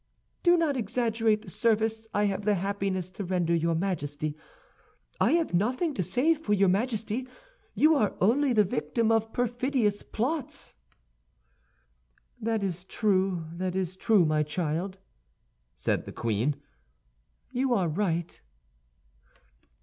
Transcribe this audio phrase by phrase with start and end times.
[0.41, 4.35] "Do not exaggerate the service I have the happiness to render your Majesty.
[5.19, 7.27] I have nothing to save for your Majesty;
[7.75, 10.73] you are only the victim of perfidious plots."
[12.39, 14.97] "That is true, that is true, my child,"
[15.75, 16.55] said the queen,
[17.51, 18.41] "you are right."